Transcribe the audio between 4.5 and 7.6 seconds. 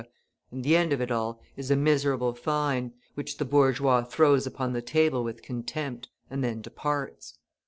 the table with contempt and then departs.